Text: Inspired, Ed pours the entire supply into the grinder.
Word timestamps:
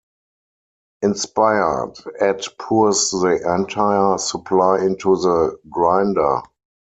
Inspired, 1.03 1.93
Ed 2.19 2.41
pours 2.57 3.11
the 3.11 3.39
entire 3.55 4.17
supply 4.17 4.79
into 4.83 5.15
the 5.15 5.59
grinder. 5.69 6.41